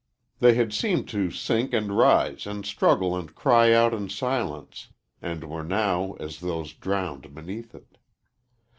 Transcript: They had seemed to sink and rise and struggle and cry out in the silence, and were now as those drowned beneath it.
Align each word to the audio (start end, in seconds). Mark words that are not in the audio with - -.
They 0.39 0.55
had 0.55 0.73
seemed 0.73 1.07
to 1.09 1.29
sink 1.29 1.73
and 1.75 1.95
rise 1.95 2.47
and 2.47 2.65
struggle 2.65 3.15
and 3.15 3.35
cry 3.35 3.71
out 3.71 3.93
in 3.93 4.05
the 4.05 4.09
silence, 4.09 4.87
and 5.21 5.43
were 5.43 5.61
now 5.63 6.13
as 6.13 6.39
those 6.39 6.73
drowned 6.73 7.35
beneath 7.35 7.75
it. 7.75 7.99